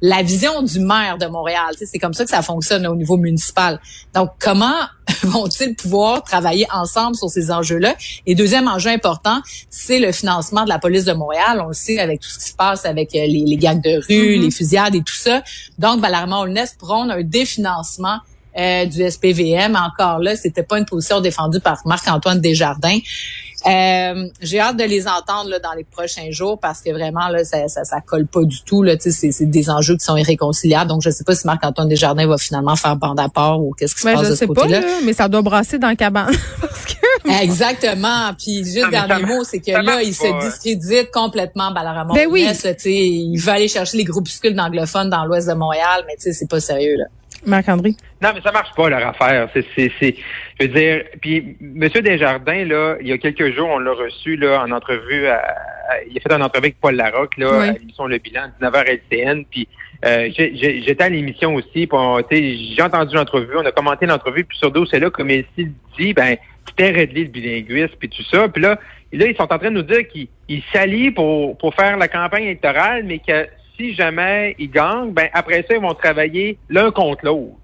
la 0.00 0.22
vision 0.22 0.62
du 0.62 0.80
maire 0.80 1.16
de 1.18 1.26
Montréal. 1.26 1.74
C'est 1.78 1.98
comme 1.98 2.12
ça 2.12 2.24
que 2.24 2.30
ça 2.30 2.42
fonctionne 2.42 2.86
au 2.86 2.94
niveau 2.94 3.16
municipal. 3.16 3.80
Donc, 4.14 4.30
comment 4.38 4.80
vont-ils 5.24 5.74
pouvoir 5.74 6.22
travailler 6.22 6.66
ensemble 6.72 7.16
sur 7.16 7.28
ces 7.28 7.50
enjeux-là? 7.50 7.94
Et 8.26 8.34
deuxième 8.34 8.68
enjeu 8.68 8.90
important, 8.90 9.40
c'est 9.70 9.98
le 9.98 10.12
financement 10.12 10.64
de 10.64 10.68
la 10.68 10.78
police 10.78 11.04
de 11.04 11.12
Montréal. 11.12 11.60
On 11.62 11.68
le 11.68 11.74
sait 11.74 11.98
avec 11.98 12.20
tout 12.20 12.28
ce 12.28 12.38
qui 12.38 12.50
se 12.50 12.54
passe 12.54 12.84
avec 12.84 13.14
euh, 13.14 13.26
les, 13.26 13.44
les 13.46 13.56
gangs 13.56 13.80
de 13.80 13.96
rue, 13.96 14.36
mm-hmm. 14.36 14.40
les 14.40 14.50
fusillades 14.50 14.94
et 14.94 15.02
tout 15.02 15.14
ça. 15.14 15.42
Donc, 15.78 16.00
ben, 16.00 16.32
Holness 16.32 16.74
prône 16.78 17.10
un 17.10 17.22
définancement 17.22 18.18
euh, 18.56 18.86
du 18.86 19.08
SPVM. 19.10 19.74
Encore 19.76 20.20
là, 20.20 20.36
c'était 20.36 20.62
pas 20.62 20.78
une 20.78 20.84
position 20.84 21.20
défendue 21.20 21.58
par 21.58 21.80
Marc-Antoine 21.86 22.40
Desjardins. 22.40 22.98
Euh, 23.66 24.28
j'ai 24.40 24.60
hâte 24.60 24.76
de 24.76 24.84
les 24.84 25.08
entendre 25.08 25.48
là, 25.48 25.58
dans 25.58 25.72
les 25.72 25.84
prochains 25.84 26.30
jours 26.30 26.58
parce 26.58 26.80
que 26.80 26.90
vraiment 26.90 27.28
là, 27.28 27.44
ça, 27.44 27.66
ça, 27.68 27.84
ça 27.84 28.00
colle 28.00 28.26
pas 28.26 28.42
du 28.42 28.62
tout. 28.62 28.82
Là, 28.82 28.94
c'est, 28.98 29.10
c'est 29.10 29.46
des 29.46 29.70
enjeux 29.70 29.96
qui 29.96 30.04
sont 30.04 30.16
irréconciliables. 30.16 30.88
Donc 30.88 31.02
je 31.02 31.10
sais 31.10 31.24
pas 31.24 31.34
si 31.34 31.46
Marc-Antoine 31.46 31.88
Desjardins 31.88 32.26
va 32.26 32.36
finalement 32.36 32.76
faire 32.76 32.96
bande 32.96 33.18
à 33.20 33.28
part 33.28 33.62
ou 33.62 33.72
qu'est-ce 33.72 33.94
qui 33.94 34.02
se 34.02 34.06
ben, 34.06 34.16
passe 34.16 34.28
de 34.28 34.34
ce 34.34 34.44
côté-là. 34.44 34.80
Pas, 34.82 34.86
mais 35.04 35.12
ça 35.12 35.28
doit 35.28 35.42
brasser 35.42 35.78
dans 35.78 35.88
le 35.88 35.96
cabane. 35.96 36.34
parce 36.60 36.84
que... 36.84 36.94
Exactement. 37.42 38.32
Puis 38.38 38.64
juste 38.64 38.90
dernier 38.90 39.24
mot, 39.24 39.44
c'est 39.44 39.60
que 39.60 39.70
là, 39.70 40.02
il 40.02 40.14
se 40.14 40.44
discrédite 40.44 41.10
complètement 41.10 41.72
Balarama. 41.72 42.12
Ben 42.12 42.28
oui. 42.30 42.46
il 42.84 43.38
va 43.38 43.54
aller 43.54 43.68
chercher 43.68 43.96
les 43.96 44.04
groupuscules 44.04 44.54
d'anglophones 44.54 45.08
dans 45.08 45.24
l'ouest 45.24 45.48
de 45.48 45.54
Montréal, 45.54 46.04
mais 46.06 46.16
tu 46.16 46.24
sais, 46.24 46.32
c'est 46.32 46.48
pas 46.48 46.60
sérieux 46.60 46.96
là. 46.96 47.06
Marc-André? 47.46 47.90
Non, 48.22 48.30
mais 48.34 48.40
ça 48.40 48.52
marche 48.52 48.74
pas, 48.76 48.88
leur 48.88 49.06
affaire. 49.06 49.48
C'est, 49.52 49.64
c'est, 49.74 49.92
c'est, 50.00 50.14
je 50.60 50.66
veux 50.66 50.72
dire, 50.72 51.04
puis 51.20 51.56
M. 51.60 51.88
Desjardins, 51.88 52.64
là, 52.64 52.96
il 53.00 53.08
y 53.08 53.12
a 53.12 53.18
quelques 53.18 53.54
jours, 53.54 53.68
on 53.68 53.78
l'a 53.78 53.92
reçu, 53.92 54.36
là, 54.36 54.62
en 54.62 54.70
entrevue, 54.70 55.26
à, 55.26 55.42
il 56.10 56.16
a 56.16 56.20
fait 56.20 56.32
une 56.32 56.42
entrevue 56.42 56.64
avec 56.64 56.80
Paul 56.80 56.94
Larocque, 56.96 57.36
là, 57.36 57.60
à 57.60 57.72
l'émission 57.72 58.06
Le 58.06 58.18
Bilan, 58.18 58.48
19h 58.60 59.00
LCN, 59.10 59.44
puis 59.50 59.68
euh, 60.04 60.28
j'étais 60.34 61.02
à 61.02 61.08
l'émission 61.08 61.54
aussi, 61.54 61.86
puis 61.86 62.74
j'ai 62.74 62.82
entendu 62.82 63.14
l'entrevue, 63.14 63.56
on 63.56 63.66
a 63.66 63.72
commenté 63.72 64.06
l'entrevue, 64.06 64.44
puis 64.44 64.58
sur 64.58 64.72
c'est 64.90 65.00
là 65.00 65.10
comme 65.10 65.30
il 65.30 65.44
dit, 65.98 66.12
ben, 66.14 66.36
c'était 66.68 66.90
réglé 66.90 67.24
le 67.24 67.30
bilinguisme, 67.30 67.94
puis 67.98 68.08
tout 68.08 68.24
ça, 68.30 68.48
puis 68.48 68.62
là, 68.62 68.78
là, 69.12 69.26
ils 69.26 69.36
sont 69.36 69.52
en 69.52 69.58
train 69.58 69.70
de 69.70 69.76
nous 69.76 69.82
dire 69.82 70.06
qu'ils 70.08 70.62
s'allient 70.72 71.10
pour, 71.10 71.56
pour 71.58 71.74
faire 71.74 71.96
la 71.96 72.08
campagne 72.08 72.44
électorale, 72.44 73.04
mais 73.04 73.18
que 73.18 73.46
si 73.76 73.94
jamais 73.94 74.54
ils 74.58 74.70
gagnent, 74.70 75.12
ben 75.12 75.28
après 75.32 75.64
ça, 75.68 75.74
ils 75.74 75.80
vont 75.80 75.94
travailler 75.94 76.58
l'un 76.68 76.90
contre 76.90 77.24
l'autre. 77.24 77.56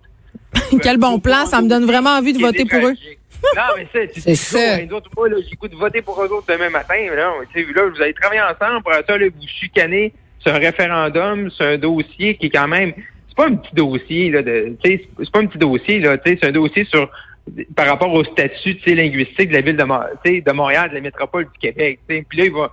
Quel 0.83 0.99
bon 0.99 1.21
plan, 1.21 1.47
ça 1.47 1.63
me 1.63 1.69
donne 1.69 1.85
vraiment 1.85 2.11
envie 2.11 2.33
de 2.33 2.41
voter 2.41 2.65
pour 2.65 2.79
eux. 2.79 2.95
non, 3.57 3.63
mais 3.77 3.87
c'est 4.15 4.35
ça. 4.35 4.77
Hein, 4.77 4.87
d'autres, 4.87 5.11
moi, 5.17 5.29
j'ai 5.49 5.57
goût 5.57 5.69
de 5.69 5.77
voter 5.77 6.03
pour 6.03 6.21
eux 6.23 6.29
autres 6.29 6.53
demain 6.53 6.71
matin. 6.71 6.97
Là, 7.15 7.15
là 7.15 7.89
vous 7.89 8.03
allez 8.03 8.15
travailler 8.15 8.43
ensemble 8.43 8.83
pour 8.83 8.93
ça, 8.93 9.19
là, 9.19 9.27
vous 9.27 9.47
chicanez 9.47 10.13
sur 10.41 10.53
un 10.55 10.59
référendum, 10.59 11.51
sur 11.51 11.67
un 11.67 11.79
dossier 11.79 12.37
qui 12.37 12.47
est 12.47 12.51
quand 12.51 12.69
même. 12.69 12.93
C'est 13.29 13.37
pas 13.37 13.47
un 13.47 13.55
petit 13.55 13.75
dossier, 13.75 14.31
là, 14.31 14.43
de. 14.43 14.77
C'est 14.85 15.31
pas 15.33 15.41
un 15.41 15.47
petit 15.47 15.59
dossier, 15.59 16.01
là, 16.01 16.17
c'est 16.25 16.45
un 16.45 16.53
dossier 16.53 16.85
sur 16.85 17.09
par 17.75 17.87
rapport 17.87 18.13
au 18.13 18.23
statut 18.25 18.77
linguistique 18.87 19.49
de 19.49 19.55
la 19.55 19.61
ville 19.61 19.77
de, 19.77 20.41
de 20.41 20.53
Montréal, 20.53 20.91
de 20.91 20.95
la 20.95 21.01
métropole 21.01 21.45
du 21.45 21.59
Québec. 21.59 22.01
Puis 22.07 22.39
là, 22.39 22.45
il 22.45 22.53
va, 22.53 22.73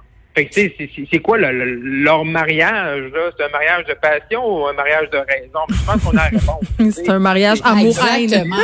c'est 0.51 1.19
quoi 1.19 1.37
leur 1.37 2.25
mariage? 2.25 3.11
C'est 3.37 3.43
un 3.45 3.49
mariage 3.49 3.85
de 3.85 3.93
passion 3.93 4.45
ou 4.45 4.67
un 4.67 4.73
mariage 4.73 5.09
de 5.11 5.17
raison? 5.17 5.59
Je 5.69 5.85
pense 5.85 6.03
qu'on 6.03 6.11
a 6.11 6.15
la 6.15 6.23
réponse. 6.23 6.63
c'est 6.95 7.09
un 7.09 7.19
mariage 7.19 7.59
amour 7.63 7.87
Exactement. 7.87 8.55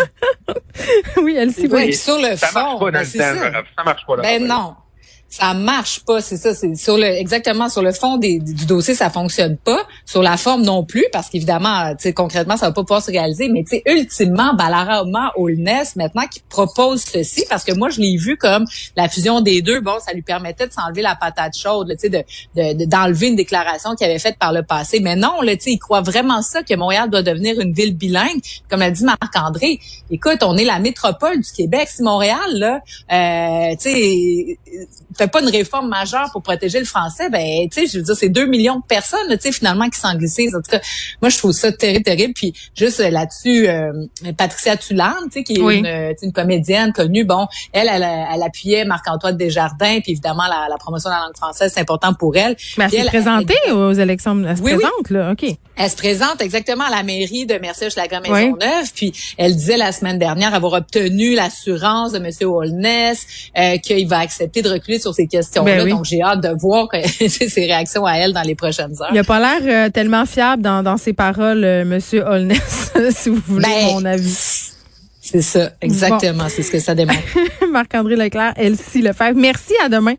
oui, 1.18 1.36
elle 1.38 1.52
s'y 1.52 1.68
oui, 1.68 1.94
Sur 1.94 2.18
le 2.18 2.36
ça 2.36 2.48
fond. 2.48 2.80
Marche 2.80 2.80
pas 2.80 2.86
dans 2.86 2.92
ben, 2.92 3.36
le 3.36 3.52
temps, 3.52 3.68
ça. 3.78 3.84
marche 3.84 4.06
pas. 4.06 4.18
ben 4.18 4.48
non 4.48 4.76
ça 5.36 5.56
marche 5.56 6.02
pas, 6.02 6.22
c'est 6.22 6.38
ça, 6.38 6.54
c'est 6.54 6.76
sur 6.76 6.96
le 6.96 7.06
exactement 7.06 7.68
sur 7.68 7.82
le 7.82 7.92
fond 7.92 8.18
des, 8.18 8.38
du 8.38 8.68
dossier 8.68 8.94
ça 8.94 9.10
fonctionne 9.10 9.58
pas, 9.58 9.82
sur 10.06 10.22
la 10.22 10.38
forme 10.38 10.62
non 10.62 10.84
plus 10.84 11.06
parce 11.12 11.28
qu'évidemment, 11.28 11.96
concrètement 12.16 12.56
ça 12.56 12.68
va 12.68 12.72
pas 12.72 12.84
pouvoir 12.84 13.02
se 13.02 13.10
réaliser, 13.10 13.50
mais 13.50 13.64
ultimement 13.88 14.54
Balara 14.54 15.04
Olness 15.36 15.96
maintenant 15.96 16.28
qui 16.32 16.40
propose 16.50 17.02
ceci 17.02 17.46
parce 17.50 17.64
que 17.64 17.74
moi 17.74 17.90
je 17.90 18.00
l'ai 18.00 18.16
vu 18.16 18.38
comme 18.38 18.66
la 18.96 19.10
fusion 19.10 19.42
des 19.42 19.64
deux, 19.64 19.82
bon 19.82 19.96
ça 20.06 20.14
lui 20.14 20.22
permettait 20.22 20.68
de 20.68 20.72
s'enlever 20.72 21.02
la 21.02 21.16
patate 21.16 21.58
chaude, 21.58 21.96
tu 22.00 22.10
sais 22.10 22.10
de 22.10 22.86
d'enlever 22.86 23.30
une 23.30 23.36
déclaration 23.36 23.96
qu'il 23.96 24.06
avait 24.06 24.20
faite 24.20 24.38
par 24.38 24.54
le 24.54 24.62
passé, 24.62 25.00
mais 25.00 25.16
non, 25.16 25.40
tu 25.42 25.48
sais 25.48 25.72
il 25.72 25.80
croit 25.80 26.02
vraiment 26.02 26.44
ça 26.44 26.62
que 26.62 26.76
Montréal 26.76 27.10
doit 27.10 27.24
devenir 27.24 27.60
une 27.60 27.74
ville 27.74 27.98
bilingue, 27.98 28.40
comme 28.70 28.82
l'a 28.82 28.92
dit 28.92 29.04
Marc 29.04 29.36
André. 29.36 29.80
Écoute, 30.12 30.44
on 30.44 30.58
est 30.58 30.66
la 30.66 30.78
métropole 30.78 31.40
du 31.40 31.52
Québec, 31.52 31.90
si 31.90 32.04
Montréal 32.04 32.38
là, 32.52 32.82
euh, 33.12 33.76
tu 33.82 33.90
sais 33.90 35.23
pas 35.28 35.42
une 35.42 35.50
réforme 35.50 35.90
majeure 35.90 36.30
pour 36.32 36.42
protéger 36.42 36.80
le 36.80 36.86
français, 36.86 37.30
ben, 37.30 37.68
tu 37.70 37.82
sais, 37.82 37.88
je 37.88 37.98
veux 38.00 38.04
dire, 38.04 38.16
c'est 38.16 38.30
deux 38.30 38.46
millions 38.46 38.78
de 38.78 38.86
personnes, 38.88 39.20
tu 39.30 39.38
sais, 39.40 39.52
finalement, 39.52 39.90
qui 39.90 40.00
s'englissent. 40.00 40.40
En 40.56 40.62
tout 40.62 40.72
cas, 40.72 40.80
moi, 41.22 41.30
je 41.30 41.38
trouve 41.38 41.52
ça 41.52 41.72
terrible, 41.72 42.04
terrible. 42.04 42.34
Puis, 42.34 42.54
juste 42.76 43.00
euh, 43.00 43.10
là-dessus, 43.10 43.68
euh, 43.68 43.92
Patricia 44.38 44.76
Tulane, 44.78 45.14
tu 45.26 45.40
sais, 45.40 45.44
qui 45.44 45.54
est 45.54 45.60
une, 45.60 46.16
une, 46.22 46.32
comédienne 46.34 46.92
connue, 46.94 47.26
bon, 47.26 47.48
elle, 47.72 47.90
elle, 47.90 48.44
appuyait 48.44 48.86
Marc-Antoine 48.86 49.38
Desjardins, 49.38 50.00
puis 50.02 50.14
évidemment, 50.14 50.44
la, 50.48 50.76
promotion 50.78 51.10
de 51.10 51.16
la 51.16 51.22
langue 51.22 51.38
française, 51.38 51.72
c'est 51.74 51.82
important 51.82 52.14
pour 52.14 52.36
elle. 52.36 52.56
Mais 52.78 52.86
elle 52.86 52.92
s'est 52.92 53.06
présentée 53.06 53.72
aux 53.72 53.94
élections, 53.94 54.44
elle 54.48 54.58
se 54.58 54.62
présente, 54.62 55.10
là, 55.10 55.32
OK. 55.32 55.46
Elle 55.76 55.90
se 55.90 55.96
présente 55.96 56.42
exactement 56.42 56.84
à 56.84 56.92
la 56.92 57.04
mairie 57.04 57.46
de 57.46 57.56
mercier 57.56 57.88
la 57.96 58.08
grande 58.08 58.24
Maisonneuve, 58.24 58.92
puis 58.94 59.12
elle 59.38 59.56
disait 59.56 59.78
la 59.78 59.92
semaine 59.92 60.20
dernière 60.20 60.54
avoir 60.54 60.74
obtenu 60.74 61.34
l'assurance 61.34 62.12
de 62.12 62.20
M. 62.20 62.30
Holness 62.48 63.26
euh, 63.58 63.78
qu'il 63.78 64.08
va 64.08 64.20
accepter 64.20 64.62
de 64.62 64.70
reculer 64.70 65.00
sur 65.00 65.13
ces 65.14 65.28
questions-là. 65.28 65.84
Ben 65.84 65.90
Donc, 65.90 66.06
j'ai 66.06 66.22
hâte 66.22 66.42
de 66.42 66.50
voir 66.50 66.88
ses 67.28 67.66
réactions 67.66 68.06
à 68.06 68.16
elle 68.18 68.34
dans 68.34 68.42
les 68.42 68.56
prochaines 68.56 68.94
heures. 69.02 69.10
Il 69.12 69.20
a 69.20 69.24
pas 69.24 69.40
l'air 69.40 69.62
euh, 69.88 69.90
tellement 69.90 70.26
fiable 70.26 70.62
dans, 70.62 70.84
dans 70.84 70.98
ses 70.98 71.14
paroles, 71.14 71.64
euh, 71.64 71.86
Monsieur 71.86 72.24
Holness, 72.26 72.92
si 73.12 73.30
vous 73.30 73.42
voulez 73.48 73.68
ben, 73.68 73.94
mon 73.94 74.06
avis. 74.06 74.72
C'est 75.22 75.42
ça, 75.42 75.72
exactement. 75.82 76.50
C'est 76.50 76.64
ce 76.64 76.72
que 76.72 76.80
ça 76.80 76.94
démontre. 76.94 77.20
Marc-André 77.72 78.18
Leclerc, 78.18 78.54
Elsie 78.58 79.02
Lefebvre. 79.02 79.40
Merci, 79.40 79.74
à 79.84 79.88
demain. 79.88 80.16